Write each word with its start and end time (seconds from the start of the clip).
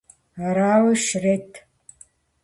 Арауи 0.45 0.95
щрет! 1.05 1.51